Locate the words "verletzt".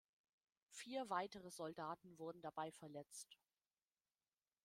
2.71-3.37